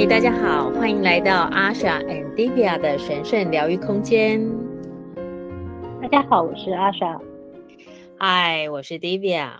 [0.00, 4.40] 嗨，大家好，欢迎来到 Asha and Divya 的神圣疗愈空间。
[6.00, 7.20] 大家好，我是 Asha。
[8.18, 9.50] 嗨，我是 Divya。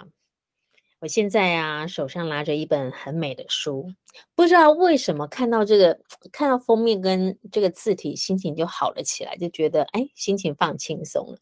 [1.00, 3.93] 我现在啊，手上拿着一本很美的书，
[4.34, 6.00] 不知道为什么看到这个，
[6.32, 11.36] 看到封面跟这个字体，心情就好了起来，就觉得哎，心情放轻松了。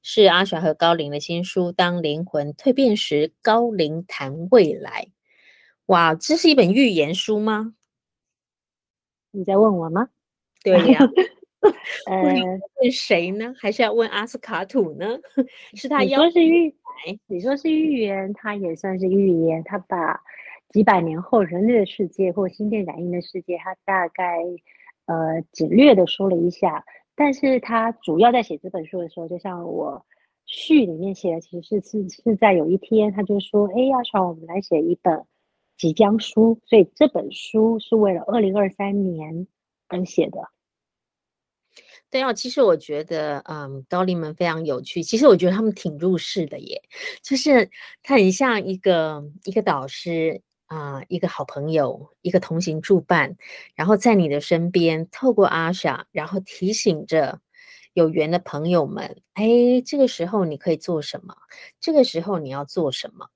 [0.00, 5.08] 是阿莎和高龄的新书《当灵魂蜕变时，高龄谈未来》。
[5.86, 7.74] 哇，这是一本预言书吗？
[9.34, 10.08] 你在问我吗？
[10.62, 11.00] 对呀。
[12.06, 12.22] 呃，
[12.82, 13.54] 问谁呢？
[13.58, 15.18] 还是要问阿斯卡土呢？
[15.74, 16.74] 是他要说是预，
[17.26, 19.64] 你说是预言，他也算是预言。
[19.64, 20.20] 他把
[20.68, 24.38] 几百年后人类的世界或心电感应的世界，他大概
[25.06, 26.84] 呃简略的说了一下。
[27.16, 30.04] 但是他主要在写这本书的时候，就像我
[30.44, 35.24] 序里面写的，其实是是是在有一天，他就说：“哎，要说我们来写一本
[35.76, 39.46] 即将书。”所以这本书是为了二零二三年
[39.88, 40.38] 而写的。
[42.10, 45.02] 对啊，其实我觉得，嗯，高灵们非常有趣。
[45.02, 46.80] 其实我觉得他们挺入世的耶，
[47.22, 47.68] 就是
[48.04, 53.36] 他很像一个一个导师啊、一个好朋友，一个同行助伴，
[53.74, 57.40] 然后在你的身边，透过阿莎，然后提醒着
[57.94, 61.34] 有缘的朋友们，哎，这个时候你可以做什么？
[61.80, 63.28] 这个时候你要做什么？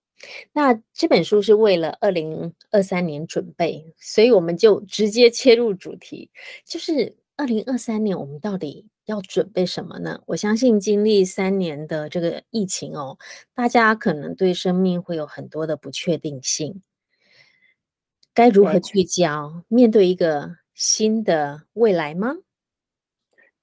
[0.53, 6.31] 那这本书是为了二零二三年准备，所以我们就直接切入主题，
[6.65, 7.17] 就是。
[7.41, 10.21] 二零二三年，我们到底要准备什么呢？
[10.27, 13.17] 我相信经历三年的这个疫情哦，
[13.55, 16.83] 大家可能对生命会有很多的不确定性，
[18.35, 22.35] 该如何聚焦，面对一个新的未来吗？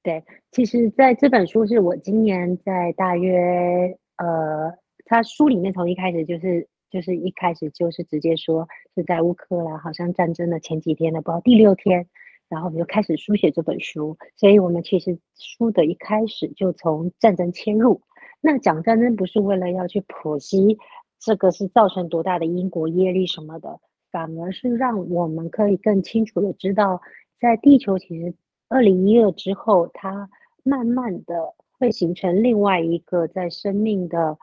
[0.02, 4.72] 对，其实在这本书是我今年在大约呃，
[5.06, 12.08] 他书里面从一开始就是就是一开始就是直接说是在乌克兰好像战争的前几天的，不知道第六天。
[12.48, 18.02] 然后我们就开始书写这本书，所以我们其实书的一开始就从战争切入。
[18.40, 20.78] 那讲战争不是为了要去剖析
[21.20, 23.80] 这个是造成多大的因果业力什么的，
[24.12, 27.02] 反而是让我们可以更清楚的知道，
[27.40, 28.36] 在地球其实
[28.70, 30.30] 二零一二之后，它
[30.62, 34.38] 慢慢的会形成另外一个在生命的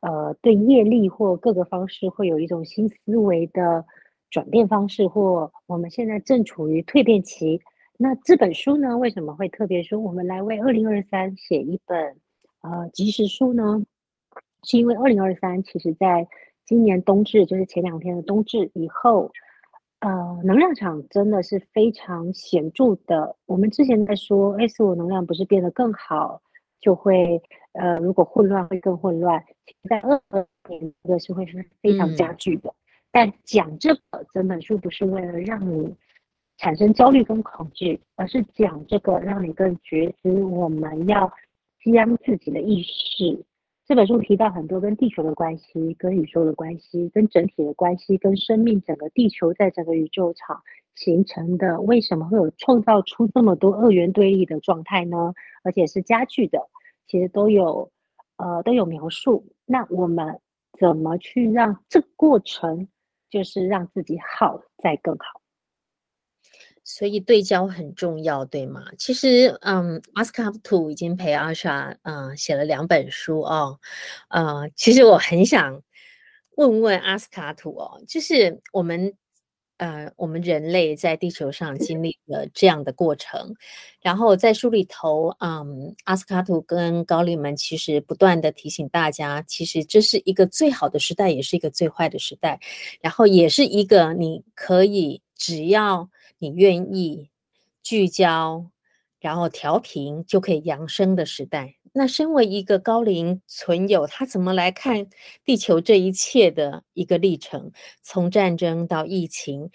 [0.00, 3.84] 呃对业力或各个方式会有一种新思维的。
[4.28, 7.60] 转变方式，或我们现在正处于蜕变期。
[7.96, 12.16] 那这本书呢，为什么会特别说我们来为二零二三写一本
[12.60, 13.80] 呃即时书呢？
[14.64, 16.26] 是因为二零二三其实在
[16.66, 19.30] 今年冬至，就是前两天的冬至以后，
[20.00, 23.36] 呃，能量场真的是非常显著的。
[23.46, 26.42] 我们之前在说 S 五能量不是变得更好，
[26.80, 27.40] 就会
[27.72, 29.42] 呃，如果混乱会更混乱。
[29.88, 32.70] 在二二年这个是会是非常加剧的。
[32.70, 32.74] 嗯
[33.12, 35.96] 但讲这个整本书不是为了让你
[36.58, 41.32] 产生焦虑跟恐惧，而是讲这个让你更觉知我们要
[41.82, 43.42] 将自己的意识。
[43.86, 50.62] 这本书提到很多跟地球的关系、跟宇宙的关系、跟整体的关系、跟生命整个地球在整个宇宙场
[50.96, 55.32] 形成的，为什么会有创造出这么多二元对立的状态呢？
[55.62, 56.58] 而且是加剧的，
[57.06, 57.92] 其实都有
[58.36, 59.46] 呃都有描述。
[59.64, 60.40] 那我们
[60.76, 62.88] 怎么去让这个过程？
[63.28, 65.40] 就是让自己好再更好，
[66.84, 68.84] 所以对焦很重要，对吗？
[68.96, 73.80] 其实，嗯，阿斯卡图已经陪阿莎，嗯，写了两本书哦，
[74.28, 75.82] 呃，其实我很想
[76.56, 79.12] 问问阿斯卡图哦，就是我们。
[79.78, 83.54] 呃，我们人类在地球上经历了这样的过程，
[84.00, 92.58] 然后在书里头，嗯，阿斯卡图跟高丽们其实不断的提醒大家，其实这是一个最好的时代，也是一个最坏的时代，
[93.00, 97.28] 然后也是一个你可以只要你愿意
[97.82, 98.70] 聚焦，
[99.20, 101.74] 然后调频就可以扬升的时代。
[101.98, 105.08] 那身为一个高龄存有，他怎么来看
[105.46, 107.72] 地球这一切的一个历程？
[108.02, 109.70] 从战争到疫情，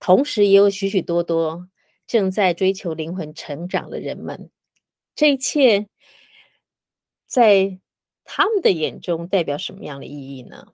[0.00, 1.68] 同时也有许许多多
[2.04, 4.50] 正在追求灵魂成长的人们，
[5.14, 5.86] 这一切
[7.26, 7.78] 在
[8.24, 10.72] 他们的眼中代表什么样的意义呢？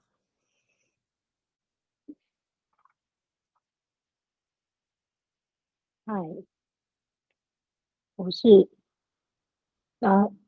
[6.07, 6.15] 嗨，
[8.17, 8.69] 我是
[10.01, 10.42] 啊。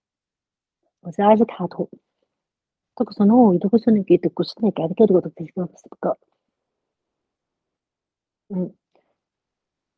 [1.05, 1.91] 我是阿斯卡图，
[2.97, 6.19] 这个是我一度不是那个的故事，那个的这个的这个这个，
[8.49, 8.75] 嗯，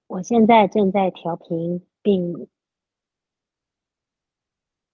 [0.09, 2.49] 我现在正在调频，并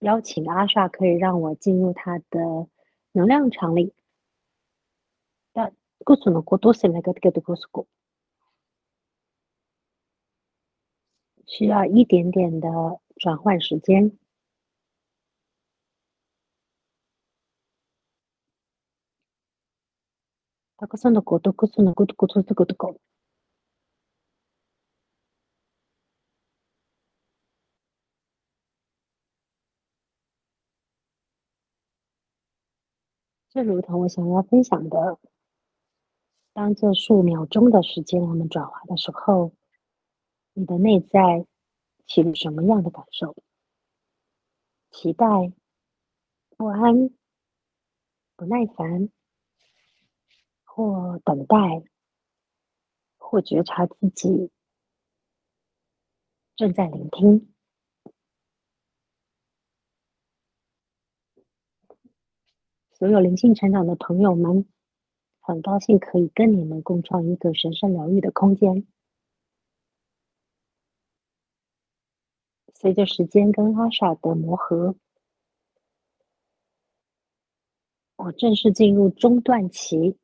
[0.01, 2.67] 邀请阿莎可以让我进入他的
[3.13, 3.95] 能量场里。
[5.51, 5.71] 那
[6.05, 6.43] 故事呢？
[6.43, 7.87] 过多是那个这个的故事过。
[11.47, 12.69] 需要一点点的
[13.15, 14.15] 转换时间。
[33.49, 35.19] 这如同我想要分享的，
[36.53, 39.53] 当这数秒钟的时间我们转化的时候，
[40.53, 41.45] 你的内在
[42.07, 43.35] 起了什么样的感受？
[44.89, 45.25] 期待、
[46.57, 47.11] 不安、
[48.35, 49.09] 不耐烦，
[50.75, 51.83] 或等待，
[53.19, 54.49] 或觉察自己
[56.55, 57.53] 正在聆听。
[62.91, 64.67] 所有灵性成长的朋友们，
[65.41, 68.87] 很高兴可以跟你们共创一个神圣疗愈的空间。
[72.73, 74.95] 随着时间跟阿莎的磨合，
[78.15, 80.17] 我正式进入中断期，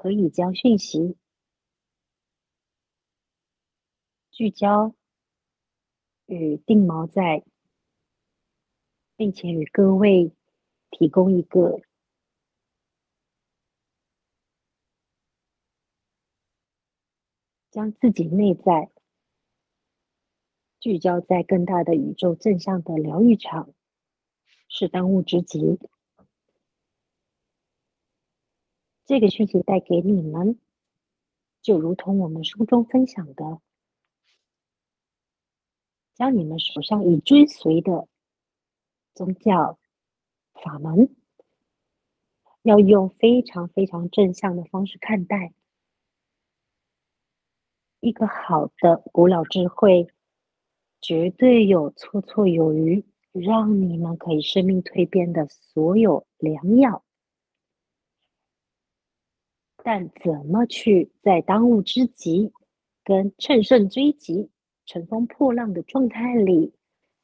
[0.00, 1.16] 可以将讯息
[4.30, 4.94] 聚焦
[6.26, 7.44] 与定锚在。
[9.16, 10.32] 并且与各位
[10.90, 11.80] 提供一个
[17.68, 18.92] 将自己内在
[20.78, 23.74] 聚焦在更大的宇宙正向的疗愈场，
[24.68, 25.80] 是当务之急。
[29.08, 30.58] 这个讯息带给你们，
[31.62, 33.62] 就如同我们书中分享的，
[36.14, 38.06] 将你们手上已追随的。
[39.14, 39.78] 宗教
[40.62, 41.16] 法门
[42.60, 45.54] 要用非常非常正向的方式看待。
[48.00, 50.08] 一个好的古老智慧，
[51.00, 57.02] 绝对有绰绰有余，让你们可以生命蜕变的所有良药。
[59.90, 62.52] 但怎么去在当务之急
[63.02, 64.50] 跟乘胜追击、
[64.84, 66.74] 乘风破浪的状态里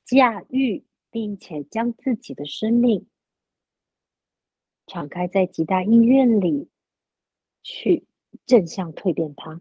[0.07, 0.83] 驾驭？
[1.11, 3.07] 并且将自己的生命
[4.87, 6.71] 敞开在极大意愿里，
[7.63, 8.07] 去
[8.47, 9.61] 正向蜕变它。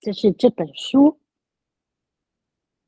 [0.00, 1.20] 这是这本书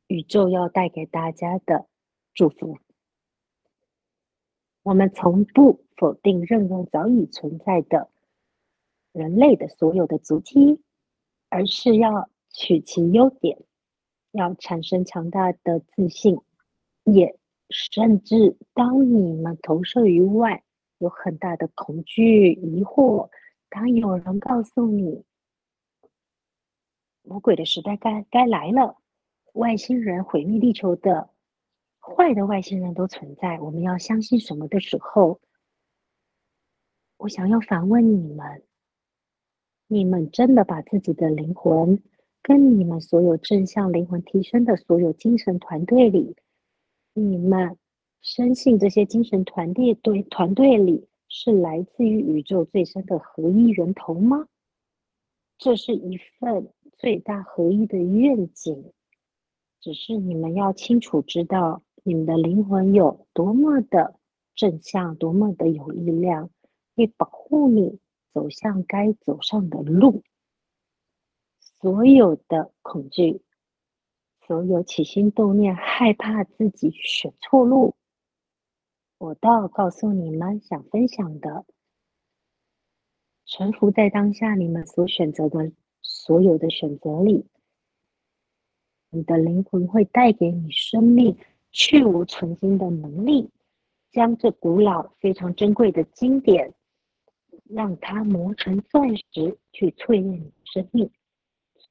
[0.06, 1.86] 宇宙要带给大家的
[2.32, 2.78] 祝福。
[4.82, 8.08] 我们从不否定任何早已存在的
[9.12, 10.80] 人类的所有的足迹，
[11.48, 13.58] 而是要取其优点，
[14.32, 16.40] 要产生强大的自信，
[17.04, 17.38] 也。
[17.74, 20.62] 甚至当你们投射于外，
[20.98, 23.30] 有很大的恐惧、疑惑，
[23.70, 25.24] 当有人告诉你
[27.22, 28.98] 魔鬼的时代该该来了，
[29.54, 31.30] 外星人毁灭地球的
[31.98, 35.40] 坏的外星人都存在，我们要相信什么的时候，
[37.16, 38.62] 我想要反问你们：
[39.92, 42.00] 你们真的把自己的灵魂
[42.42, 46.34] 跟你们所有正向灵魂提升的所有精神团队里？
[47.12, 47.76] 你们
[48.22, 54.46] 深信这些精神团队对团队里是来自于宇宙最深的合一源头吗？
[55.58, 58.92] 这是一份最大合一的愿景，
[59.78, 64.14] 只是你们要清楚知道你们的灵魂有多么的
[64.54, 66.48] 正向，多么的有力量，
[66.96, 67.98] 可以保护你
[68.32, 70.22] 走向该走上的路。
[71.80, 73.42] 所有的恐惧。
[74.44, 77.94] 所有起心动念，害怕自己选错路，
[79.16, 81.64] 我倒告诉你们，想分享的，
[83.46, 85.70] 臣服在当下，你们所选择的
[86.02, 87.46] 所有的选择里，
[89.10, 91.38] 你的灵魂会带给你生命
[91.70, 93.48] 去无存菁的能力，
[94.10, 96.74] 将这古老非常珍贵的经典，
[97.64, 101.10] 让它磨成钻石，去淬炼你生命。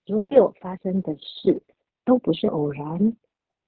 [0.05, 1.61] 所有发生的事。
[2.03, 3.15] 都不是偶然，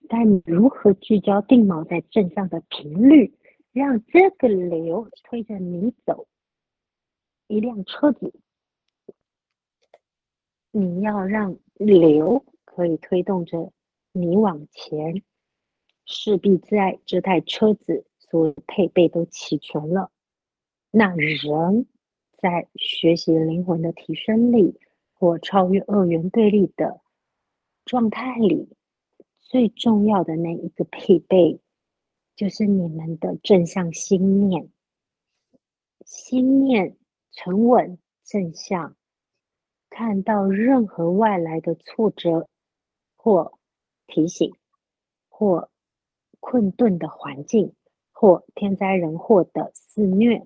[0.09, 3.31] 但你如何聚焦定锚在正向的频率，
[3.71, 6.27] 让这个流推着你走？
[7.47, 8.33] 一辆车子，
[10.71, 13.71] 你要让流可以推动着
[14.11, 15.21] 你往前，
[16.05, 20.09] 势必在这台车子所有配备都齐全了。
[20.89, 21.85] 那人
[22.43, 24.77] 在学习灵魂的提升里，
[25.13, 26.99] 或超越二元对立的。
[27.85, 28.67] 状态里
[29.39, 31.61] 最重要的那一个配备，
[32.35, 34.69] 就是你们的正向心念。
[36.03, 36.97] 心念
[37.31, 38.97] 沉稳正向，
[39.89, 42.49] 看到任何外来的挫折
[43.15, 43.57] 或
[44.05, 44.53] 提醒，
[45.29, 45.69] 或
[46.41, 47.73] 困顿的环境，
[48.11, 50.43] 或天灾人祸的肆虐，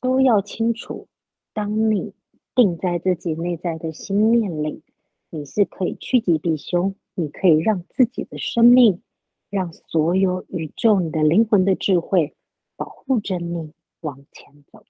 [0.00, 1.08] 都要清楚，
[1.52, 2.14] 当你
[2.54, 4.82] 定在自己内在的心念里，
[5.28, 9.02] 你是可以趋吉避凶，你可以让自己的生命，
[9.50, 12.34] 让所有宇宙、你的灵魂的智慧
[12.76, 14.84] 保护着你往前走。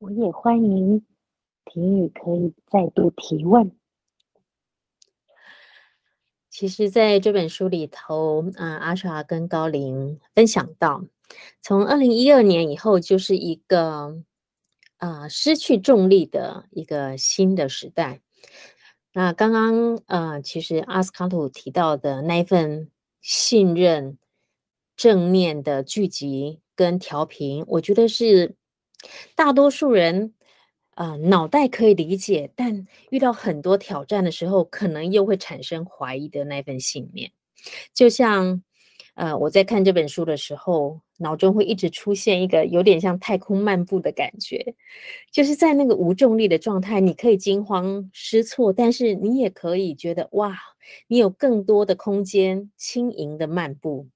[0.00, 1.04] 我也欢迎
[1.66, 3.70] 婷雨可以再度提问。
[6.48, 11.04] 其实，在这本书里头，啊，阿莎跟高林分享到，
[11.60, 14.24] 从二零一二年以后，就是一个
[14.96, 18.22] 啊失去重力的一个新的时代。
[19.12, 22.90] 那刚刚呃，其实阿斯卡图提到的那一份
[23.20, 24.16] 信任、
[24.96, 28.56] 正念的聚集跟调频，我觉得是。
[29.34, 30.34] 大多数人，
[30.94, 37.32] 啊、脑袋可以理解，但遇到很多挑战的时候，可能又会产生怀疑的那份信念。
[37.94, 38.62] 就像，
[39.14, 44.74] 呃，我在看这本书的时候，脑中会一直出现一个有点像太空漫步的感觉，
[45.30, 50.58] 就是在那个无重力的状态，你可以惊慌失措，但是你也可以觉得哇，
[51.06, 54.08] 你有更多的空间，轻盈的漫步。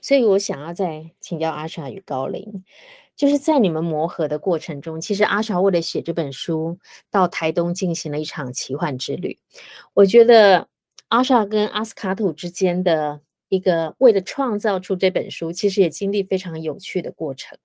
[0.00, 2.64] 所以我想要再请教阿莎与高灵。
[3.14, 6.78] 就是在你们磨合的过程中，其实阿莎为了写这本书，
[7.10, 9.38] 到台东进行了一场奇幻之旅。
[9.94, 10.66] 我觉得
[11.08, 17.56] 阿莎跟阿斯卡土之间的一个为了创造出这本书，其实也经历非常有趣的过程。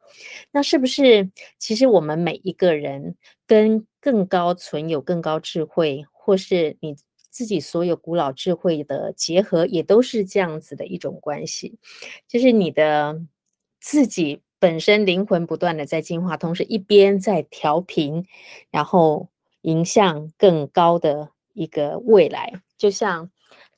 [0.52, 3.16] 那是不是其实我们每一个人
[3.48, 6.96] 跟更高存有更高智慧，或是你
[7.32, 11.80] 自己所有古老智慧的结合，也都是这样子的一种关系？
[12.28, 13.22] 就是你的
[13.80, 14.42] 自己。
[14.60, 18.26] 本身灵魂不断的在进化，同时一边在调频，
[18.72, 19.28] 然后
[19.62, 22.54] 迎向更高的一个未来。
[22.76, 23.30] 就像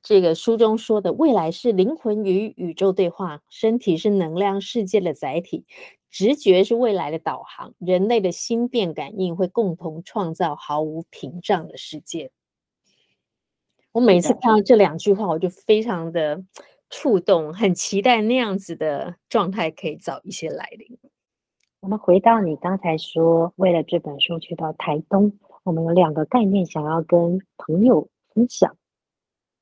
[0.02, 5.66] 这个书中说的，未来是灵魂与宇宙对话，身体是能量世界的载体，
[6.10, 12.32] 直觉是未来的导航，人类的心电感应会共同创造毫无屏障的世界。
[13.92, 16.42] 我每次看到这两句话，我就非常的。
[16.90, 20.98] 触动，很期待那样子的状态可以早一些来临。
[21.82, 28.76] 我们回到你刚才说，为了这本书去到台东，我们有两个概念想要跟朋友分享。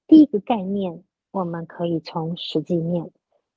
[0.08, 3.12] 第一个概念，我们可以从实际面，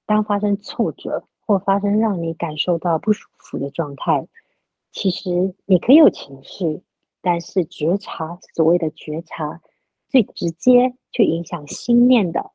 [0.05, 4.27] 当发生挫折或发生让你感受到不舒服的状态，
[4.93, 6.83] 其实你可以有情绪，
[7.23, 9.63] 但是觉察，所谓的觉察，
[10.09, 12.51] 最直接去影响心念的。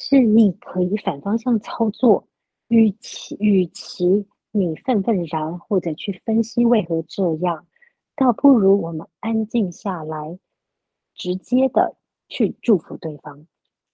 [0.00, 2.28] 是你可以反方向操作，
[2.68, 7.66] 与其与其你愤愤然或者去分析为何这样，
[8.14, 10.38] 倒不如我们安静下来，
[11.16, 11.96] 直接的
[12.28, 13.48] 去祝福对方。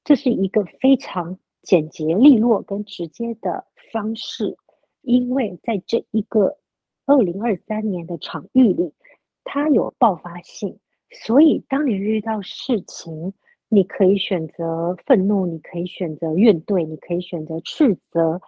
[0.04, 4.58] 这是一个非常简洁利落跟直接的方式，
[5.00, 6.58] 因为在这一个
[7.06, 8.92] 二零二三年的场域里，
[9.42, 10.78] 它有爆发性，
[11.24, 13.32] 所以当你遇到事情。
[13.74, 18.40] 你可以选择愤怒，你可以选择怨怼，你可以选择斥责，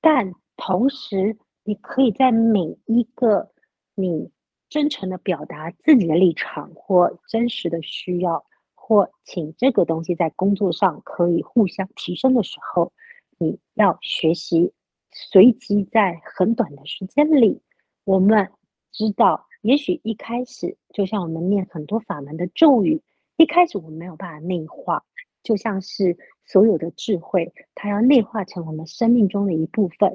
[0.00, 3.50] 但同时，你可以在每一个
[3.96, 4.30] 你
[4.68, 12.92] 真诚的表达自己的立场或真实的需要，或请这个东西在工作上可以互相提升的时候，
[13.38, 14.72] 你要学习
[15.10, 17.60] 随机在很短的时间里，
[18.04, 18.48] 我们
[18.92, 23.02] 知道，也许一开始就像我们念很多法门的咒语。
[23.40, 25.02] 一开始我们没有办法内化，
[25.42, 30.14] 就像是所有的智慧，它要内化成我们生命中的一部分。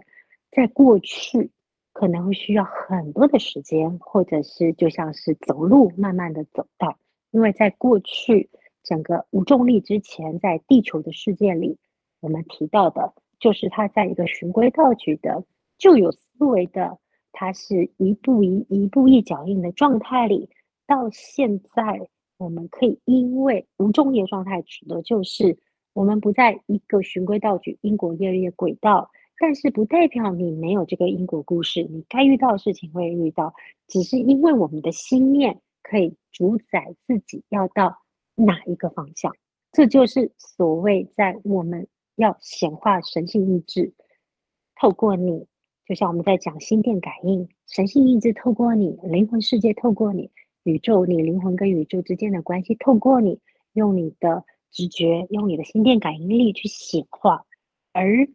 [0.51, 1.50] 在过去
[1.91, 7.00] 可能会需要很多的时间，或者是就像是走路慢慢的走到，
[7.32, 8.51] 因为在过去
[8.84, 11.79] 整个无重力之前，在地球的世界里，
[12.20, 15.44] 我们提到的就是它在一个循规蹈矩的
[15.79, 17.00] 旧有思维的，
[17.32, 20.51] 它是一步一一步一脚印的状态里，
[20.86, 22.08] 到现在。
[22.38, 25.58] 我们可以因为无重力状态，指的就是
[25.94, 33.54] 我们不在一个循规蹈矩、因果业力轨道，但是不代表你没有这个因果故事，你该遇到的事情会遇到，
[33.88, 38.00] 只是因为我们的心念可以主宰自己要到
[38.36, 39.34] 哪一个方向，
[39.72, 43.94] 这就是所谓在我们要显化神性意志，
[44.75, 45.48] 透过你
[45.86, 50.32] 就像我们在讲心电感应，神性意志透过你，灵魂世界透过你，
[50.66, 53.40] 宇宙你灵魂跟宇宙之间的关系透过你，
[53.74, 57.46] 用你的直觉，用你的心电感应力去显化，
[57.94, 58.28] 而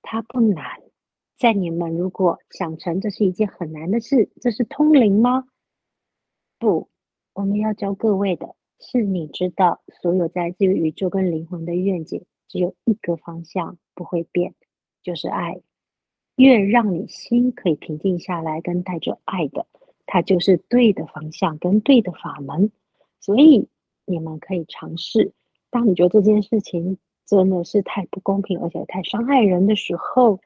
[0.00, 0.64] 它不难。
[1.36, 5.44] 在你们如果想成这是一件很难的事，这是通灵吗？
[6.60, 6.88] 不，
[7.34, 14.54] 我们要教各位的是，你知道所有在这个宇宙跟灵魂的愿景，只有一个方向不会变，
[15.02, 15.60] 就是爱。
[16.36, 19.66] 越让你心可以平静下来，跟带着爱的，
[20.06, 22.70] 它就是对的方向跟对的法门。
[23.20, 23.68] 所以
[24.04, 25.32] 你们可以尝试，
[25.68, 26.96] 当你觉得这件事情
[27.26, 30.40] 真的是太不公平，而且太伤害人的时候。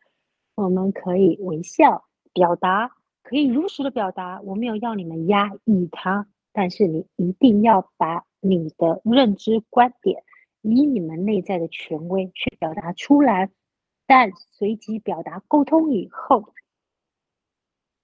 [0.56, 2.90] 我们可以微笑表达，
[3.22, 4.42] 可以如实的表达。
[4.42, 10.22] 我没有要你们压抑它，但是你一定要把你的认知观点，
[10.60, 13.48] 以你们内在的权威去表达出来。
[14.06, 16.52] 但随即表达沟通以后，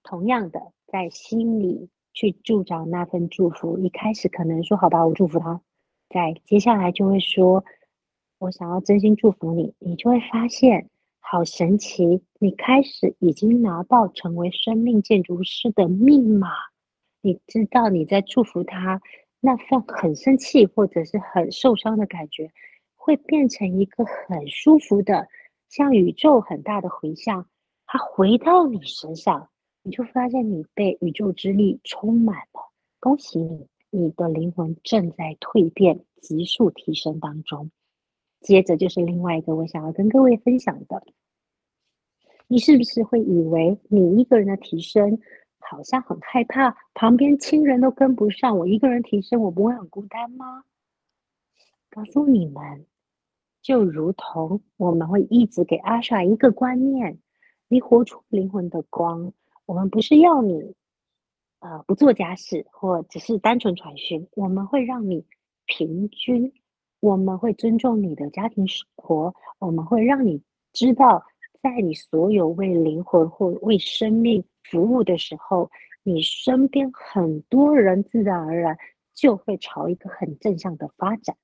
[0.01, 3.77] 同样的在心里去助长那份祝福。
[3.77, 5.61] 一开始可能说好吧，我祝福他，
[6.09, 7.63] 在接下来就会说，
[8.39, 10.89] 我想要真心祝福你，你就会发现。
[11.29, 12.23] 好神奇！
[12.39, 16.47] 你开始已经拿到成为生命建筑师的密码。
[17.19, 19.01] 你知道你在祝福他
[19.41, 22.49] 那份很生气或者是很受伤的感觉，
[22.95, 25.27] 会变成一个很舒服的，
[25.67, 27.45] 像宇宙很大的回响，
[27.85, 29.49] 它回到你身上，
[29.87, 32.73] 你就发现你被宇宙之力充满了。
[32.99, 37.71] 恭喜你，你的灵魂正在蜕变、急速提升当中。
[38.41, 41.01] 接着就是另外一个我想要跟各位分享的，
[42.47, 45.17] 你是不是会以为你一个人的提升
[45.57, 50.65] 好像很害怕，旁边亲人都跟不上，我一个人提升，我不会很孤单吗？
[51.89, 52.85] 告诉你们，
[53.61, 57.17] 就如同我们会一直给阿莎一个观念，
[57.69, 59.31] 你活出灵魂的光，
[59.67, 60.73] 我们不是要你，
[61.59, 65.23] 呃，不做家事或只是单纯传讯，我们会让你
[65.65, 66.51] 平均。
[66.99, 70.41] 我们会尊重你的家庭生活，我们会让你
[70.73, 71.23] 知道，
[71.61, 75.69] 在你所有为灵魂或为生命服务的时候，
[76.01, 78.75] 你身边很多人自然而然
[79.13, 81.37] 就会朝一个很正向的发展。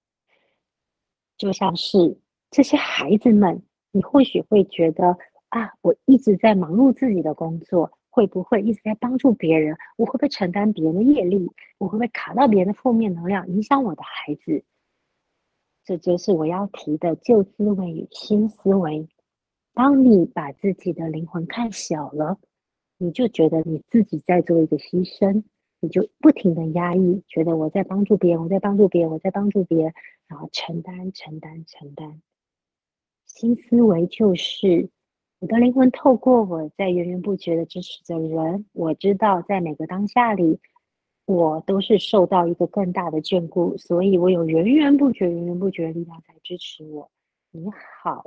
[1.38, 2.18] 就像是
[2.50, 5.16] 这些孩子们，你或许会觉得
[5.50, 9.76] 啊，我一直在忙碌自己的工作，会不会一直在帮助别人？
[9.98, 11.50] 我会不会承担别人的业力？
[11.80, 14.64] 我会不会卡到别人的负面能量，影响我的孩子？
[15.84, 19.08] 这就是我要提的旧思维与新思维。
[19.74, 22.38] 当你把自己的灵魂看小了，
[23.00, 25.44] 你就觉得你自己在做一个牺牲，
[25.80, 29.94] 你就不停的压抑，觉得我在帮助别人，我在帮助别人，我在帮助别人，
[30.28, 32.22] 然后承担、承担、承担。
[33.26, 34.92] 新思维就是
[35.44, 40.58] 我的灵魂透过我在源源不绝的支持着人，我知道在每个当下里。
[41.26, 47.12] 我都是受到一个更大的眷顾，所以我有源源不绝、源源不绝的力量在支持我。
[47.52, 47.70] 你
[48.02, 48.24] 好，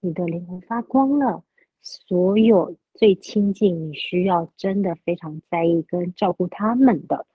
[0.00, 1.44] 你的灵魂发光了，
[1.82, 7.26] 所有最亲近、你需要真的非常在意跟照顾他们的，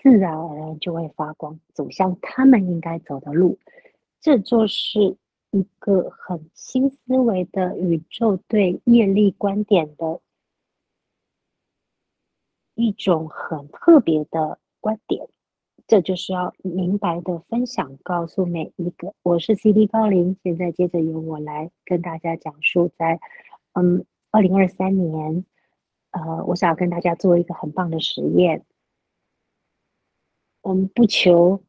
[0.00, 3.58] 自然而然就会发光，走向他们应该走的路。
[4.20, 5.16] 这就是
[5.58, 10.20] 一个很新思维的宇宙对业力观点的。
[12.74, 15.26] 一种很特别的观点，
[15.86, 19.14] 这就是要明白的分享，告诉每一个。
[19.22, 23.18] 我是 CD 高林，现在接着由我来跟大家讲述，在
[23.72, 25.46] 嗯二零二三年，
[26.10, 28.62] 呃，我想要跟大家做一个很棒的实验。
[30.60, 31.62] 我们不求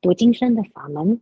[0.00, 1.20] 多精深的法门，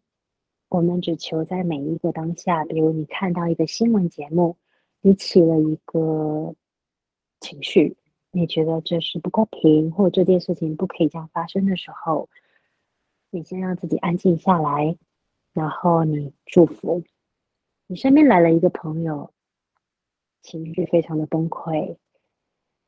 [0.73, 4.57] 我们只求在每一个当下，比如你看到一个新闻节目，
[5.03, 6.55] 你起了一个
[7.41, 7.95] 情绪。
[8.31, 12.31] 你觉得这是不公平，或这件事情不可以这样发生的时候，
[13.31, 14.97] 你先让自己安静下来，
[15.53, 17.05] 然后你祝福。
[17.87, 19.31] 你身边来了一个朋友，
[20.41, 21.99] 情绪非常的崩溃，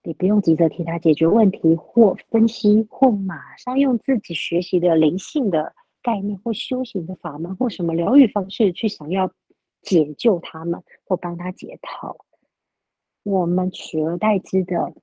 [0.02, 9.32] 你不用急着替他解决问题，或分析，或马上用自己学习的灵性的概念，或修行的法门，或什么疗愈方式去想要
[9.82, 12.18] 解救他们，或帮他解套。
[13.24, 14.94] 我们取而代之的。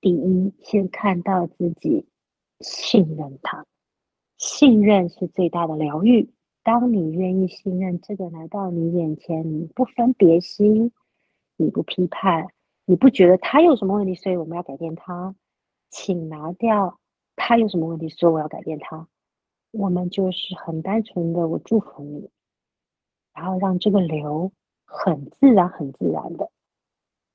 [0.00, 2.06] 第一，先看到自己
[2.60, 3.66] 信任他，
[4.38, 6.30] 信任是最大的疗愈。
[6.62, 10.92] 当你愿意信任这个来到你眼前，你不分别心，
[11.56, 12.46] 你不批判，
[12.84, 15.34] 你不觉得他有什么问题，所以我们要改变他，
[15.88, 17.00] 请拿掉
[17.34, 19.08] 他有什么问题，所以我要改变他。
[19.72, 22.30] 我们就是很单纯的，我祝福你，
[23.34, 24.52] 然后让这个流
[24.84, 26.50] 很自然、很自然的。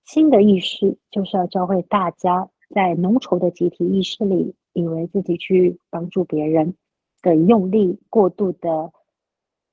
[0.05, 6.75] 新的意识就是要教会大家，在浓稠的集体意识里，以为自己去帮助别人
[7.21, 8.93] 的用力过度的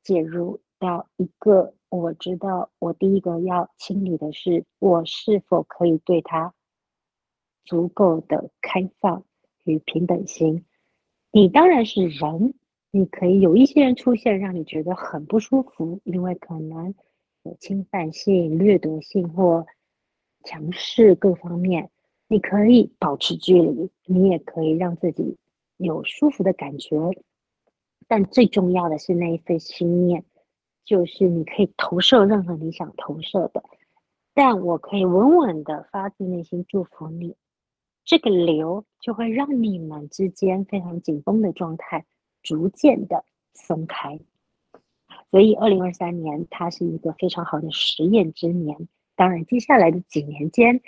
[0.03, 6.55] 介入，到一个我知道，我第一个要清理的是，我是否可以对他
[7.65, 9.23] 足够的开放
[9.65, 10.65] 与平等心。
[11.35, 12.55] 你当然是人，
[12.93, 16.95] 你可以有一些人出现让你觉得很不舒服，因为可能
[17.43, 19.67] 有侵犯性、掠夺性或。
[20.47, 21.89] 强势各方面，
[22.29, 25.39] 你可以保持距离，你也可以让自己
[25.79, 26.99] 有舒服的感觉。
[28.07, 30.23] 但最重要的是那一份心念，
[30.85, 33.65] 就是你可以投射任何你想投射的。
[34.35, 37.35] 但我可以稳稳的发自内心祝福你，
[38.05, 42.05] 这个流就会让你们之间非常紧绷的状态
[42.43, 44.19] 逐渐的松开。
[45.31, 48.89] 所以，二零二三年它是一个非常好的实验之年。
[49.17, 50.81] 当然，接下来的几年间，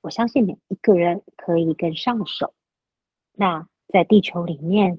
[0.00, 2.52] 我相信每一个人可以更上手。
[3.32, 4.98] 那在地球里面，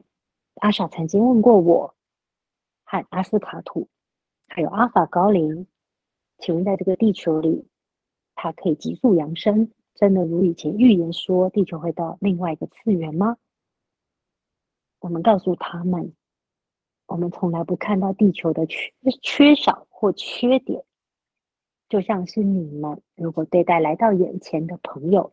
[0.55, 1.95] 阿莎曾经问过我，
[2.83, 3.87] 和阿斯卡图，
[4.47, 5.67] 还有阿法高林，
[6.37, 7.67] 请问在这个地球里，
[8.35, 13.37] 它可以急速扬升，真的如以前预言说，地球会到另外一个次元吗？
[14.99, 16.13] 我们告诉他们，
[17.05, 20.83] 我们从来不看到地球的缺缺少或缺点。
[21.87, 25.31] 就像是你们如果对待来到眼前的朋友，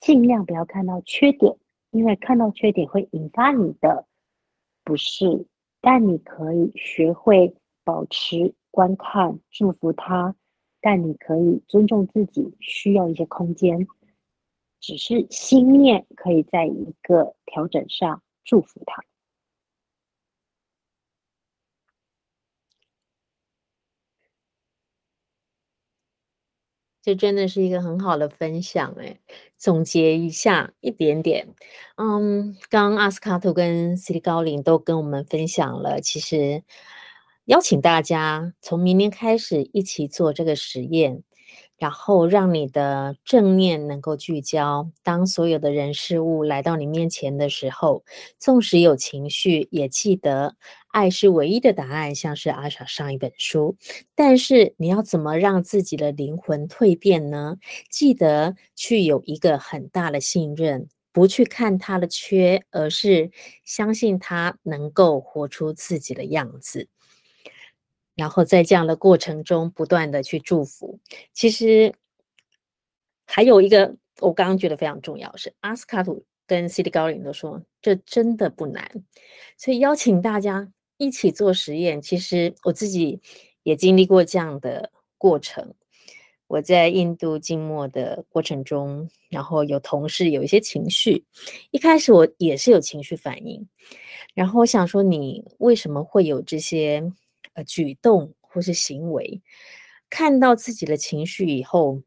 [0.00, 1.54] 尽量不要看到缺点，
[1.90, 4.06] 因为看到缺点会引发你的
[4.82, 5.46] 不适。
[5.82, 10.34] 但你可以学会保持观看，祝福他。
[10.80, 13.86] 但你可以尊重自己，需要一些空间，
[14.80, 19.04] 只是心念可以在一个调整上祝福他。
[27.02, 29.18] 这真的是一个很好的分享哎，
[29.56, 31.48] 总结一下一点点，
[31.96, 36.62] 嗯，刚阿斯卡图跟西里高林都跟我们分享了，其实
[37.46, 41.22] 邀请大家从明年开始一起做这个实验。
[41.78, 44.90] 然后让你的正念能够聚焦。
[45.02, 48.04] 当所有的人事物来到你面前的时候，
[48.38, 50.56] 纵使有情绪，也记得
[50.88, 52.14] 爱是唯一的答案。
[52.14, 53.78] 像是阿莎上一本书，
[54.14, 57.56] 但是你要怎么让自己的灵魂蜕变呢？
[57.90, 63.30] 记得去有一个很大的信任，不去看他的缺，而是
[63.64, 66.88] 相信他能够活出自己的样子。
[68.20, 71.00] 然后在这样的过程中，不断的去祝福。
[71.32, 71.90] 其实
[73.26, 78.86] 还有一个，我刚刚觉得非常重要是，阿斯卡图跟西里高灵都说，这真的不难。
[79.56, 82.02] 所以邀请大家一起做实验。
[82.02, 83.18] 其实我自己
[83.62, 85.72] 也经历过这样的过程。
[86.46, 91.24] 我在印度静默的过程中，然后有同事有一些情绪，
[91.70, 93.66] 一开始我也是有情绪反应。
[94.34, 97.10] 然后我想说，你为什么会有这些？
[97.54, 99.42] 呃，举动或是行为，
[100.08, 102.02] 看到自己的情绪以后，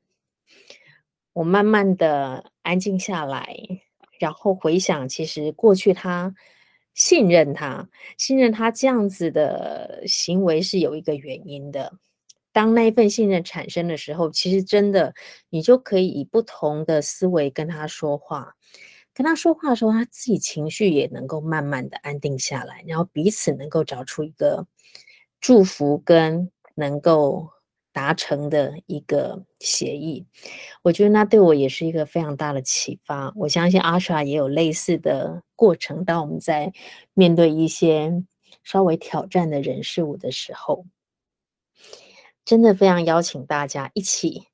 [1.33, 3.55] 我慢慢的安静下来，
[4.19, 6.33] 然后回想，其实过去他
[6.93, 11.93] 信任他，信任他这样子的行为是有一个原因的。
[12.51, 15.13] 当那一份信任产生的时候，其实真的
[15.49, 18.55] 你就可以以不同的思维跟他说话，
[19.13, 24.67] 跟他说话的时候，他自己情绪也能够慢慢的安定下来，然后彼此能够找出一个。
[25.43, 27.49] 祝福跟能够
[27.91, 30.25] 达成的一个协议，
[30.83, 33.33] 我觉得那对我也是一个非常大的启发。
[33.35, 36.05] 我相信阿莎也有类似的过程。
[36.05, 36.71] 当我们在
[37.13, 38.23] 面对一些
[38.63, 40.85] 稍微挑战的人事物的时候，
[42.45, 44.47] 真的非常邀请大家一起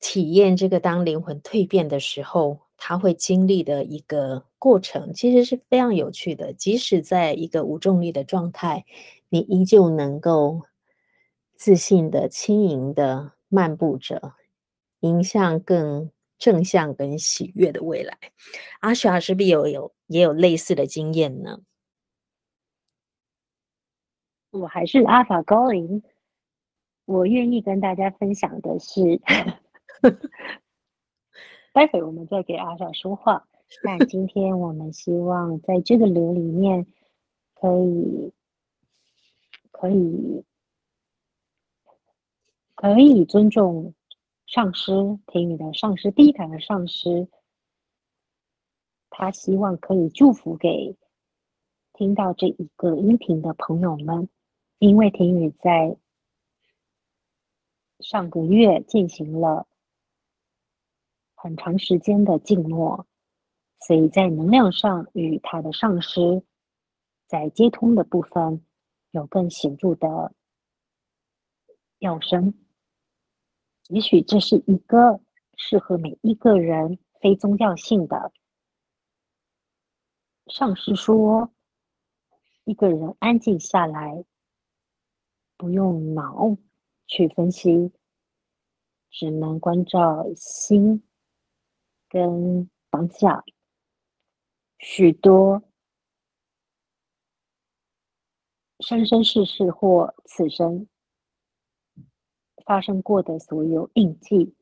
[0.00, 6.52] 体验这个当灵魂蜕变的时候，他会经历的一个过程，其实是非常有趣的。
[6.52, 8.84] 即使在一个无重力的状态，
[9.28, 10.62] 你依旧能够
[11.54, 14.34] 自信的、轻盈的漫步着，
[15.00, 18.18] 迎向更正向、跟喜悦的未来。
[18.80, 21.60] 阿莎是不是有有也有类似的经验呢？
[24.50, 26.02] 我还是阿法高灵，
[27.06, 29.20] 我愿意跟大家分享的是。
[31.74, 33.48] 待会我们再给阿莎说话，
[33.82, 36.86] 那今天我们希望在这个流里面，
[37.52, 38.32] 可以，
[39.72, 40.44] 可以，
[42.76, 43.92] 可以尊重
[44.46, 47.26] 上师，听你的上师，第一感的上师，
[49.10, 50.96] 他希望可以祝福给
[51.92, 54.28] 听到这一个音频的朋友们，
[54.78, 55.96] 因为婷雨在
[57.98, 59.66] 上个月进行了
[61.44, 63.06] 很长时间的静默，
[63.80, 66.42] 所以在能量上与他的上师
[67.26, 68.64] 在接通的部分
[69.10, 70.34] 有更显著的
[71.98, 72.54] 跃升。
[73.90, 75.20] 也许这是一个
[75.58, 78.32] 适合每一个人非宗教性的。
[80.46, 81.52] 上师说，
[82.64, 84.24] 一个人安静下来，
[85.58, 86.56] 不用脑
[87.06, 87.92] 去分析，
[89.10, 91.02] 只能关照心
[92.14, 93.42] 跟当下。
[94.78, 95.64] 许多
[98.78, 100.86] 生生世世或此生。
[102.64, 104.54] 发生过的所有印记，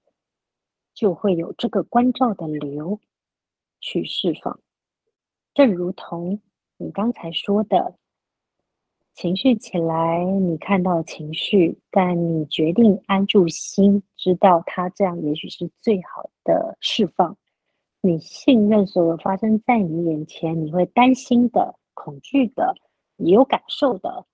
[0.94, 2.98] 就会有这个关照的流
[3.80, 4.58] 去释放。
[5.52, 6.40] 正如同
[6.78, 7.96] 你刚才说的，
[9.12, 17.36] 情绪起来，你看到情绪，但你决定安住心，知道它这样也许是最好的释放。
[18.04, 22.74] 你信任所有发生在你眼前，你会担心的、恐惧的、
[23.16, 24.26] 有感受的，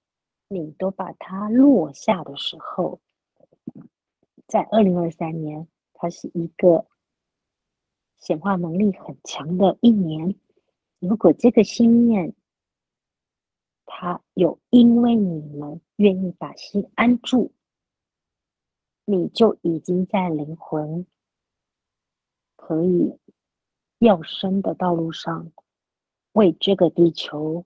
[0.49, 2.99] 你都把它落下的时候。
[4.47, 6.87] 在二零二三年，它是一个
[8.17, 10.35] 显化能力很强的一年。
[10.99, 12.33] 如果这个心念，
[13.85, 17.53] 它有因为你们愿意把心安住，
[19.05, 21.07] 你就已经在灵魂
[22.57, 23.19] 可以
[23.99, 25.53] 要生的道路上，
[26.33, 27.65] 为这个地球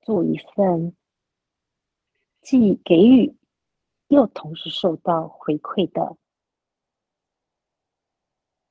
[0.00, 0.96] 做一份
[2.40, 3.34] 既给予。
[4.08, 6.16] 又同时受到回馈的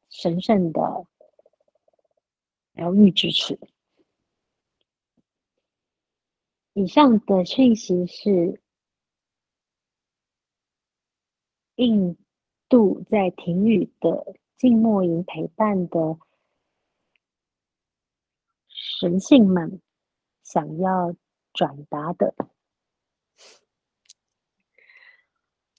[0.09, 1.05] 神圣的
[2.71, 3.59] 疗愈支持。
[6.73, 8.59] 以上的讯息是
[11.75, 12.17] 印
[12.67, 16.17] 度在停雨的静默营陪伴的
[18.99, 19.79] 神性们
[20.43, 21.15] 想要
[21.53, 22.33] 转达的。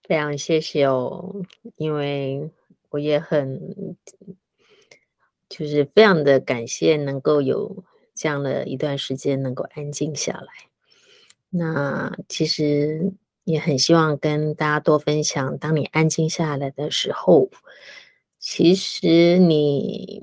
[0.05, 1.43] 非常谢谢哦，
[1.75, 2.49] 因为
[2.91, 3.97] 我也很，
[5.49, 7.83] 就是非常的感谢能够有
[8.15, 10.47] 这样的一段时间能够安静下来。
[11.51, 17.51] 那其实也很希望跟大家多分享，当你安静下来的时候，
[18.39, 20.23] 其实你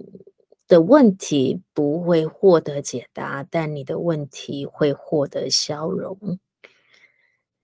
[0.67, 6.39] 的问题不会获得解答，但你的问题会获得消融。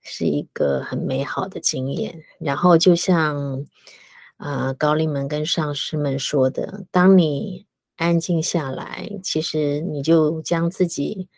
[0.04, 2.24] 是一个很美好的经验。
[2.40, 3.66] 然后，就像
[4.38, 11.30] 啊、高丽们跟上师们说的，当你安静下来，其实你就将自己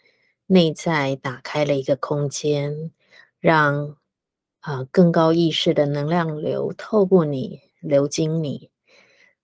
[0.46, 2.92] 内在打开了一个空间，
[3.42, 3.98] 让
[4.62, 8.70] 啊、更高意识的能量流透过你流经你。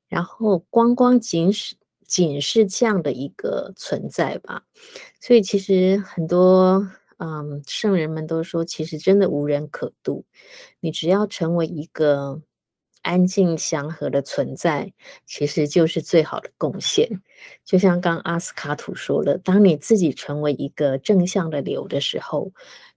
[0.08, 1.76] 然后，光光仅是
[2.10, 4.64] 仅是这样的一个存在吧。
[5.22, 6.86] 所以，其实很多。
[7.22, 10.24] 嗯，圣人们都说，其实真的无人可渡。
[10.80, 12.42] 你只要成为一个
[13.02, 14.94] 安静祥和的存在，
[15.26, 17.10] 其实就是最好的贡献。
[17.66, 22.54] 就像刚阿斯卡图说了，当你自己成为一个正向的流的时候，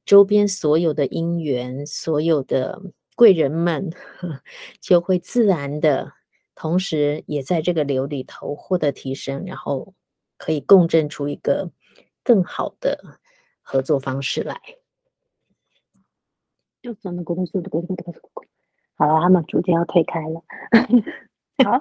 [0.07, 2.81] 周边所有的因缘、所有的
[3.17, 3.91] 贵人们，
[4.81, 6.13] 就会自然的，
[6.55, 9.95] 同时也在这个流里头获得提升，然后
[10.37, 11.71] 可以共振出一个
[12.23, 13.19] 更好的。
[13.65, 14.61] 合作方式来，
[16.83, 17.71] 就怎么公司的
[18.97, 20.43] 好了，他们逐渐要推开了。
[21.65, 21.79] 好，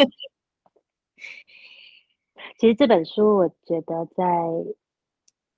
[2.60, 4.24] 其实这本书我觉得在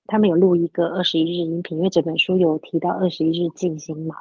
[0.08, 4.16] 他们有录一个二十一日音频，因为这本书有提到二十一日静心嘛。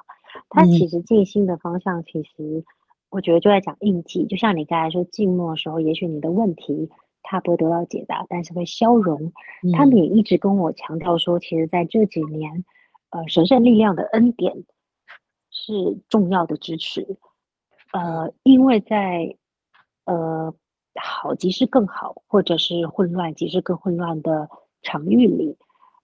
[0.50, 2.64] 它其实静心的方向，其实
[3.12, 6.90] 我觉得就在讲印记，就像你刚才说静默的时候，也许你的问题。
[7.24, 9.32] 它不会得到解答，但是会消融。
[9.74, 12.64] 他们也一直跟我强调说，其实在这几年，
[13.10, 14.64] 呃，神圣力量的恩典
[15.48, 15.72] 是
[16.08, 17.16] 重要的支持。
[17.92, 19.36] 呃，因为在
[20.04, 20.52] 呃
[21.00, 24.50] 好即是更好，或者是混乱即是更混乱的
[24.82, 25.56] 场域里，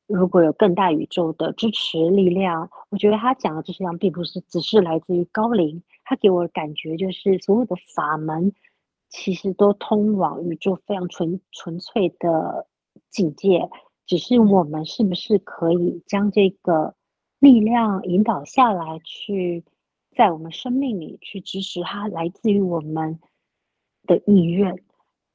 [0.07, 8.55] 如果有更大宇宙的支持力量，我觉得他讲的这些量，并不是只是来自于高灵，他给我的感觉就是所有的法门。
[9.11, 12.67] 其实都通往宇宙非常纯纯粹的
[13.09, 13.71] 境界，
[14.05, 16.95] 只是我们是不是可以将这个
[17.39, 19.65] 力量引导下来，去
[20.15, 23.19] 在我们生命里去支持它，来自于我们
[24.07, 24.85] 的意愿。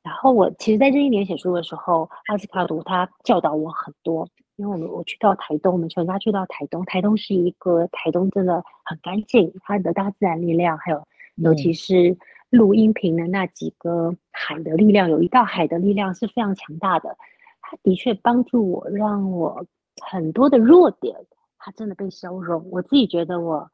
[0.03, 12.15] 然后我其实，在这一年写书的时候，阿斯卡图他教导我很多，因为我们我去到台东，我们全家去到台东，台东是一个台东真的很干净，它的大自然力量，还有尤其是
[12.51, 17.17] 录音屏的那几个海的力量，有一道海的力量是非常强大的，
[17.61, 19.65] 它的确帮助我，让我
[20.01, 21.25] 很多的弱点，
[21.57, 23.71] 它真的被消融，我自己觉得我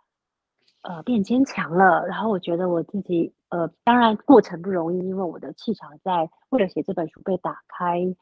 [0.83, 8.15] 呃变坚强了，然后我觉得我自己呃，当然过程不容易，因为我的气场在为了写这本书被打开。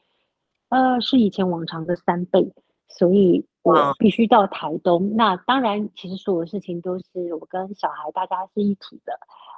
[0.68, 2.52] 呃，是以前往常的三倍，
[2.88, 5.16] 所以我必须到台东。
[5.16, 9.12] 那当然，其实所有事情都是我跟小孩大家是一体的。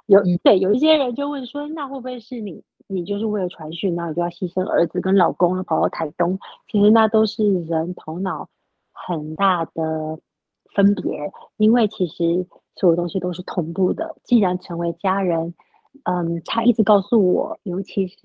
[0.07, 2.63] 有、嗯、对，有一些人就问说，那会不会是你？
[2.87, 6.37] 你就是为了传讯，然后你就要牺牲儿子跟老公，跑到台东？
[6.69, 8.49] 其实那都是人头脑
[8.93, 10.19] 很大的
[10.75, 14.17] 分别，因为其实所有东西都是同步的。
[14.25, 15.55] 既然成为家人，
[16.03, 18.17] 嗯，他一直告诉我，尤其是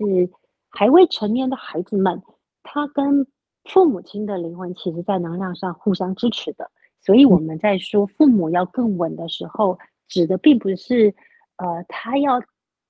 [0.68, 2.20] 还未成年的孩子们。
[2.68, 3.24] 他跟
[3.64, 6.68] 父母亲的灵魂，其实在能量上互相支持的，
[7.00, 11.14] 所以我们在说父母要更稳的时候，指的并不是，
[11.56, 12.42] 呃，他要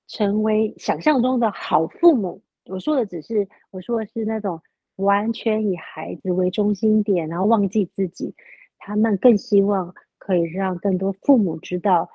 [0.07, 2.41] 成为想象中的好父母。
[2.65, 4.59] 我说的只是，我说的是那种
[4.97, 8.33] 完全以孩子为中心点，然后忘记自己。
[8.79, 12.09] 他们更希望可以让更多父母知道，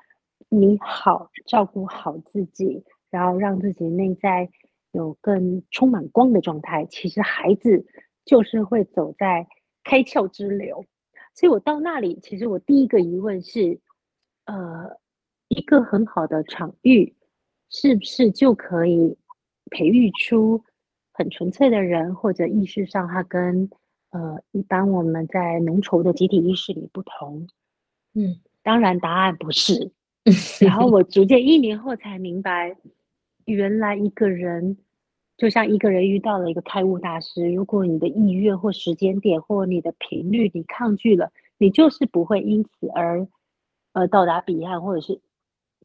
[0.49, 4.49] 你好，照顾好自己，然后让自己内在。
[4.93, 7.85] 有更充满光的状态，其实孩子
[8.23, 9.45] 就是会走在
[9.83, 10.85] 开窍之流。
[11.35, 13.79] 所以我到那里，其实我第一个疑问是：
[14.45, 14.97] 呃，
[15.47, 17.15] 一个很好的场域，
[17.69, 19.17] 是不是就可以
[19.71, 20.63] 培育出
[21.11, 23.67] 很纯粹的人，或者意识上他跟
[24.11, 27.47] 呃一般我们在浓稠的集体意识里不同？
[28.13, 29.91] 嗯，当然答案不是。
[30.61, 32.77] 然后我逐渐一年后才明白。
[33.45, 34.77] 原来一个人
[35.37, 43.27] 就像一个人遇到了一个开悟大师，如果你的意愿或时间点或你的频率你抗拒了，你就是不会因此而
[43.93, 45.19] 呃到达彼岸，或者是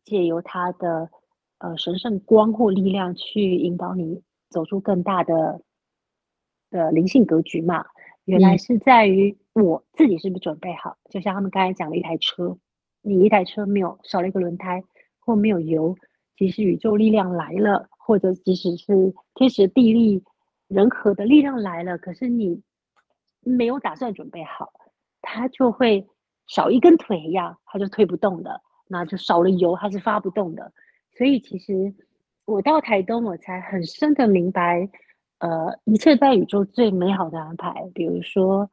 [0.04, 1.10] 借由他的
[1.58, 5.62] 呃神圣光或力量去引导你走出更大的
[6.70, 7.86] 的灵性格局嘛。
[8.24, 12.58] 原来是在于我自己是不是准备好，就像他们刚才讲的一台车，
[13.00, 14.84] 你一台车没有少了一个轮胎
[15.18, 15.96] 或没有油。
[16.38, 20.22] 即使宇宙力量来了，或者即使是天时地利
[20.68, 22.62] 人和的力量来了，可是你
[23.40, 24.70] 没有打算准备好，
[25.20, 26.06] 它就会
[26.46, 30.72] 少一根腿一样，它就推不动的，那就少了油，它是发不动的。
[31.10, 31.92] 所以其实
[32.44, 34.88] 我到台东，我才很深的明白，
[35.40, 37.90] 呃，一切在宇宙最美好的安排。
[37.92, 38.70] 比如说，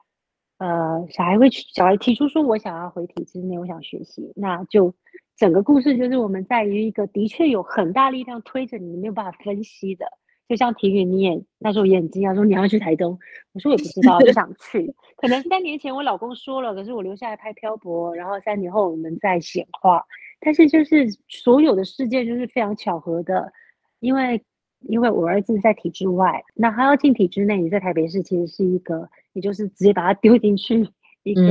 [0.60, 4.94] 呃，小孩会小孩提出说，我想要回体制内，我想学习，那就。
[5.38, 10.06] 整个故事就是我们在于一个的确有很大力量推着你，没有办法分析的。
[10.48, 13.18] 就像体育，你也那时候眼睛啊，说你要去台东，
[13.54, 14.94] 我说我也不知道，就想去。
[15.18, 20.06] 可能三年前我老公说了，可是我留下来拍漂泊，然后三年后我们再显化。
[20.40, 23.52] 但是就是所有的事件就是非常巧合的，
[24.00, 24.40] 因为
[24.82, 30.88] 因为我儿子在体制外，那他要进体制内，你在台北市其实是一个，也就是直接把他丢进去
[31.24, 31.42] 一个。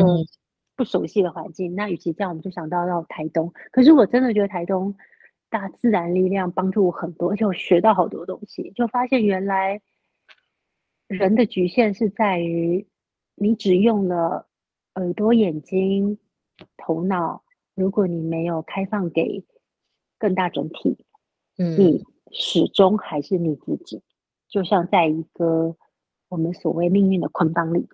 [0.75, 3.53] 嗯不熟悉的环境，那与其这样，我们就想到到台东。
[3.71, 4.93] 可是我真的觉得台东
[5.49, 9.81] 大自然力量帮助我很多，而且我学到好多东西，就发现原来
[11.07, 12.89] 人的局限是在于
[13.37, 14.49] 你只用了
[14.97, 16.19] 耳朵、眼睛、
[16.77, 17.45] 头脑，
[17.77, 19.45] 如果你没有开放给
[20.19, 20.99] 更大整体，
[21.57, 24.03] 嗯，你始终还是你自己，
[24.49, 25.77] 就像在一个
[26.29, 27.89] 我们所谓命运的捆绑里。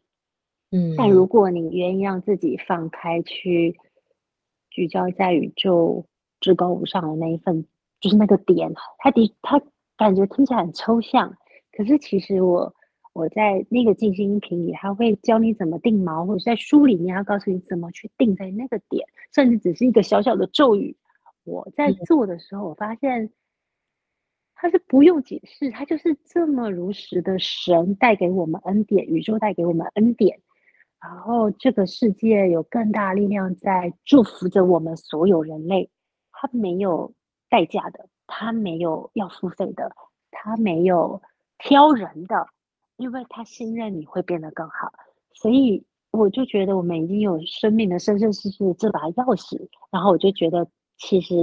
[0.72, 3.76] 嗯，但如果你愿意让自己放开，去
[4.70, 6.06] 聚焦在宇宙
[6.40, 7.66] 至高无上的那一份，
[8.00, 9.61] 就是那个点，它的它
[9.96, 11.37] 感觉听起来很抽象，
[11.72, 12.72] 可是其实我
[13.12, 19.04] 我在那个静心音频里，他会教你怎么定锚，或者在书里面要告诉你怎么去定在那个点，
[19.35, 20.96] 甚至只是一个小小的咒语。
[21.42, 23.30] 我在做的时候，我发现
[24.54, 30.38] 它是不用解释，它就是这么如实的神带给我们恩典，宇宙带给我们恩典。
[31.03, 35.88] 然后，这个世界有更大力量在祝福着我们所有人类，
[36.30, 37.14] 它没有
[37.48, 39.90] 代价的，它没有要付费的，
[40.30, 41.22] 它没有
[41.59, 42.46] 挑人的，
[42.98, 44.92] 因为它信任你会变得更好。
[45.32, 49.59] 所以，我就觉得我们已经有生命的生生世世这把钥匙。
[49.90, 51.34] 然后，我就觉得其实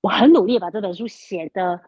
[0.00, 1.80] 我很努力把这本书写得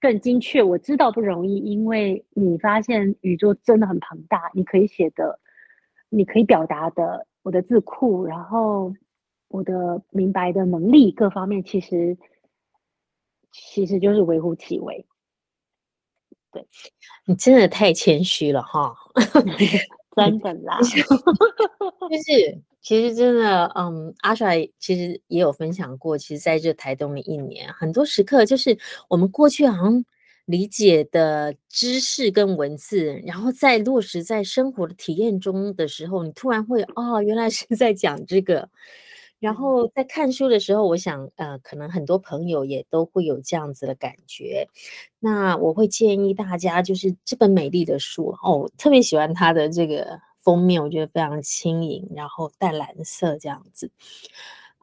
[0.00, 0.62] 更精确。
[0.62, 5.40] 我知道不容易，因为你发现宇宙真的很庞大，你可以写的。
[6.08, 8.94] 你可以表达的，我的字库，然后
[9.48, 12.16] 我的明白的能力各方面，其实
[13.52, 15.06] 其实就是微乎其微。
[16.50, 16.66] 对，
[17.26, 18.94] 你真的太谦虚了哈，
[20.16, 28.76] 真的啦， 就是其实真的，嗯，阿帅其实也有分享过，其实在这台东的一年，很多时刻就是
[29.08, 30.04] 我们过去好像
[30.48, 38.70] 理解的知识跟文字，然后在落实在生活的体验中的时候，你突然会哦，原来是 在讲这个。
[39.40, 44.66] 然后在看书的时候，我想，呃，可能很多朋友也都会有这样子的感觉。
[45.20, 53.90] 那我会建议大家，就是这本美丽的书哦，我特别喜欢它的这个封面，我觉得非常轻盈，然后淡蓝色这样子，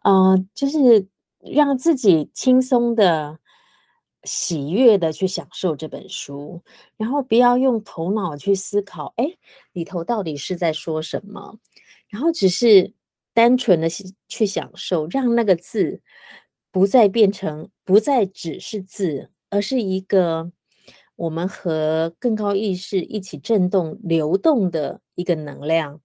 [0.03, 1.05] 呃，就是
[1.41, 3.37] 让自己轻松的、
[4.25, 6.61] 喜悦的去享受这本书，
[6.97, 9.25] 然后不要用头脑去思考，哎，
[9.71, 11.57] 里头到底是在说什么，
[12.09, 12.93] 然后只是。
[13.35, 13.89] 单纯的
[14.29, 15.99] 去享受，让那个字
[16.71, 20.53] 不再变成，不再只是字，而是一个
[21.17, 25.99] 我们和更高意识一起震动、流动的一个能量。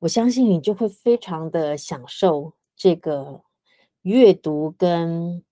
[0.00, 3.44] 我相信你就会非常的享受这个
[4.02, 5.44] 阅读跟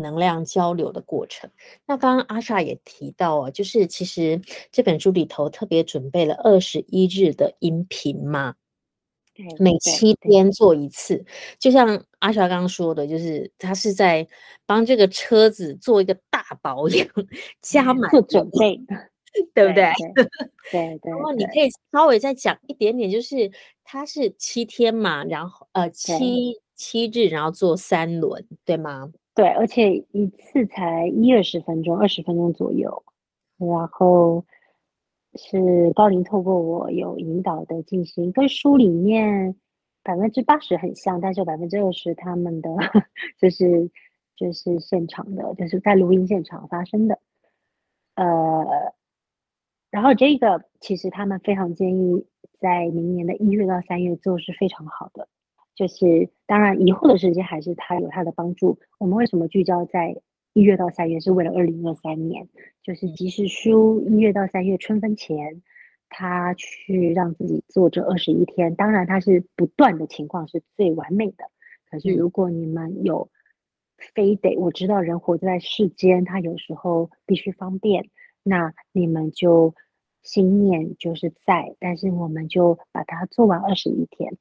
[0.00, 1.50] 能量交流的过程。
[1.86, 4.40] 那刚刚阿莎也提到啊，就是其实
[4.72, 8.54] 这本书里头特别准备了二十一日的音频嘛。
[9.58, 11.24] 每七天做一次，
[11.58, 14.26] 就像阿莎刚刚说的，就是他是在
[14.66, 17.08] 帮这个车子做一个大保养，
[17.62, 18.78] 加满做准备，
[19.54, 19.90] 对不对？
[20.14, 20.24] 对
[20.70, 21.10] 对，对。
[21.10, 23.50] 然后你可以稍微再讲一点点，就是
[23.82, 29.10] 它是七天嘛，然后呃七七日，然后做三轮，对吗？
[29.40, 33.02] 对，而且一次才一二十分钟，二十分钟左右，
[33.56, 34.44] 然后。
[35.36, 39.54] 是高灵透过我有引导的进行，跟书里面
[40.02, 42.68] 百分之八十很像，但是有百分之二十他们的
[43.40, 43.92] 就是
[44.34, 47.20] 就是现场的，就是在录音现场发生的。
[48.16, 48.92] 呃，
[49.92, 52.26] 然后这个其实他们非常建议
[52.58, 55.28] 在明年的一月到三月做是非常好的，
[55.80, 58.78] 就是当然以后的时间还是它有它的帮助。
[58.98, 60.20] 我们为什么聚焦在？
[60.52, 62.48] 一月到三月是为了二零二三年，
[62.82, 65.62] 就是即时书一月到三月春分前，
[66.08, 68.74] 他去让自己做这二十一天。
[68.74, 71.44] 当然，他是不断的情况是最完美的。
[71.88, 73.30] 可是，如果你们有
[73.96, 78.10] 非得，我知道人活在世间，他有时候必须方便，
[78.42, 79.76] 那你们就
[80.24, 84.36] 心念就是在，但是我们就把它做完二十一天。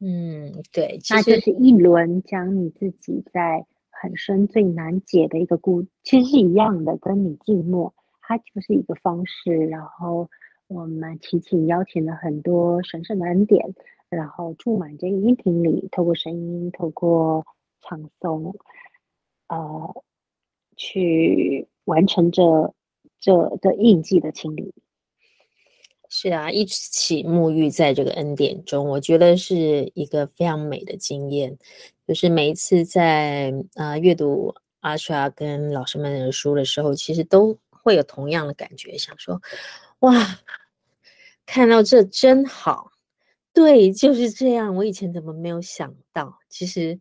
[0.00, 3.66] 嗯，对，那就是一轮将你自己在。
[4.00, 9.52] 很深最难解的一个故，其实是一样的，跟你静默，它就是一个方式。
[9.52, 10.30] 然后
[10.68, 13.74] 我们祈请邀请了很多神圣的恩典，
[14.08, 17.44] 然后注满这个音频里，透过声音，透过
[17.80, 18.54] 唱诵，
[19.48, 20.04] 呃，
[20.76, 22.72] 去完成这
[23.18, 24.72] 这的印记的清理。
[26.08, 31.56] 是啊，一起沐浴在这个恩典中，我觉得是一个非常美的经验。
[32.06, 39.40] 就是每一次在啊、呃、阅读阿莎跟老师们的书的时候，其实都会有同样的感觉，想说
[40.00, 40.38] 哇，
[41.44, 42.90] 看到这真好，
[43.52, 44.74] 对，就是这样。
[44.74, 46.38] 我以前怎么没有想到？
[46.48, 46.98] 其实。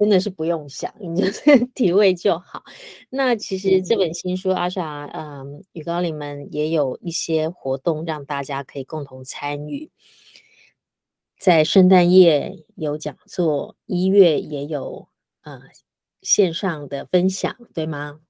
[0.00, 2.62] 真的是不用想，你就 是体会就好。
[3.10, 9.90] 那其实这本新书，阿莎，嗯，与高灵们也有一些活动，让大家可以共同参与。
[11.38, 15.06] 在圣诞夜有讲座，一月也有
[15.42, 15.60] 呃
[16.22, 18.20] 线上的分享，对吗？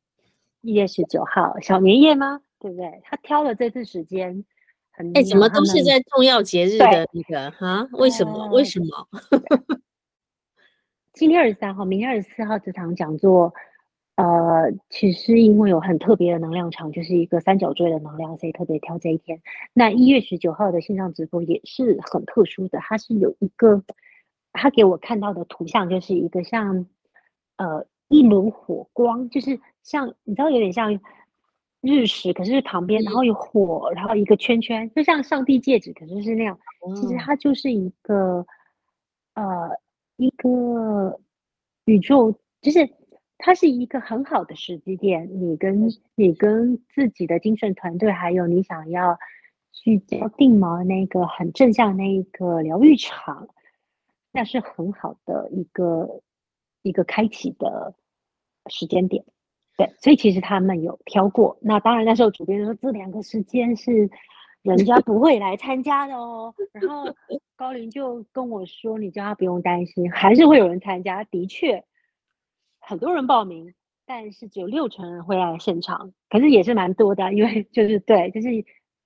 [0.63, 2.41] 一月十九号小年夜吗？
[2.59, 3.01] 对不对？
[3.05, 4.45] 他挑了这次时间，
[5.15, 7.89] 哎，怎么都是在重要节日的那个哈？
[7.93, 8.43] 为什么？
[8.43, 9.09] 呃、为什么？
[11.21, 13.53] 今天二十三号，明天二十四号这场讲座，
[14.17, 19.43] 呃，其实因为有很特别的能量场，就是一个三角锥的能量，所以特别挑这一天。
[19.75, 23.85] 那一月十九号的线上直播也是很特殊的，它是有一个，
[24.55, 26.87] 他给我看到的图像就是一个像，
[27.59, 30.99] 呃，一轮火光，就是像你知道有点像
[31.83, 36.59] 日食，可是旁边然后有火，然后一个圈圈，就像上帝戒指，可是是那样。
[36.97, 38.47] 其实它就是一个，
[39.35, 39.77] 呃。
[40.21, 41.19] 一个
[41.87, 42.91] 宇宙，就是
[43.39, 45.31] 它是一个很好的时机点。
[45.41, 49.19] 你跟你跟自己的精神团队，还有你想要
[49.73, 53.49] 聚焦定锚那个很正向那一个疗愈场，
[54.31, 56.21] 那是很好的一个
[56.83, 57.95] 一个开启的
[58.67, 59.25] 时间点。
[59.79, 61.57] 对，所以其实他们有挑过。
[61.63, 64.11] 那当然那时候主编说这两个时间是。
[64.63, 67.05] 人家不会来参加的哦，然后
[67.57, 71.25] 高林就跟我说：“你叫他不用担心，还是会有人参加。
[71.25, 71.85] 的确，
[72.79, 73.73] 很多人报名，
[74.07, 78.49] 但是只有六成人会来现场，可是也是蛮多的，因为就是对，就是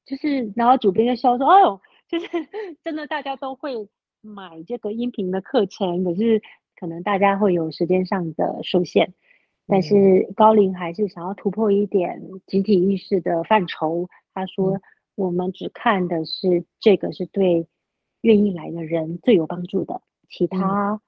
[0.05, 2.27] 就是然后主编就笑说，哎呦，就是
[2.83, 3.89] 真的大家都会
[4.21, 6.43] 买这个音频的课程，可是
[6.77, 9.15] 可能大家会有时间上的受限。
[9.67, 14.11] 但是高灵还是想要突破一点集体意识的范畴。
[14.35, 14.79] 他说
[15.15, 17.67] ：“我们只看的是这个是对
[18.21, 21.01] 愿意来的人最有帮助的，其他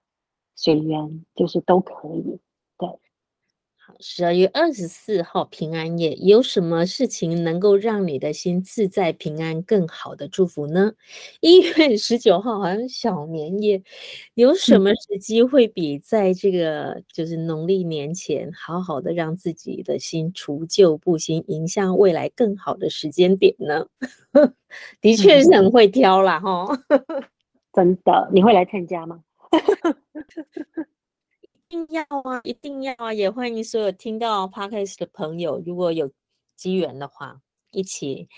[0.55, 2.41] 随缘就是都可以。”
[3.87, 3.97] 对。
[4.01, 10.93] 十二月二十四号平安夜，有什么事情能够让你的心自在平安更好的祝福呢？
[11.41, 13.83] 一月十九号好像小年夜，
[14.35, 23.87] 有什么时机会比在这个就是农历年前，好好的让自己的心除旧布新，迎向未来更好的时间点呢？
[25.01, 26.67] 的确是很 会挑啦，哈，
[27.73, 29.23] 真的，你会来参加吗？
[31.69, 32.41] 一定要啊！
[32.45, 33.13] 一定要啊！
[33.13, 36.13] 也欢迎所有听到 Podcast 的朋友，如果有
[36.55, 37.41] 机缘的话，
[37.73, 38.29] 一起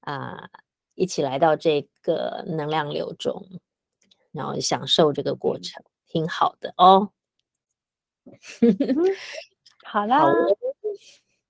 [0.00, 0.50] 啊、呃，
[0.96, 3.46] 一起来到这个能量流中，
[4.32, 7.12] 然后享受这个过程，挺好的哦。
[9.84, 10.32] 好啦，好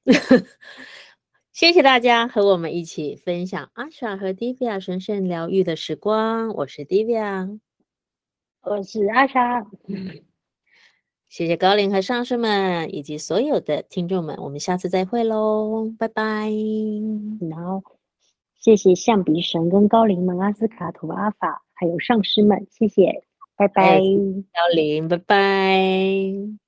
[1.51, 6.51] 谢谢大家和我们一起分享 Asha 和 Divya 神圣疗愈的时光。
[6.51, 7.59] 我是 Divya，
[8.61, 9.67] 我是 Asha。
[11.29, 16.51] 谢谢高龄和上师们，以及所有的听众们，我们下次再会喽，拜拜。
[17.51, 17.83] 然后
[18.59, 23.23] 谢谢象鼻神跟高龄们，阿斯卡图阿法，还有上师们，谢谢，
[23.57, 23.99] 拜拜。
[23.99, 26.66] 高龄，拜拜。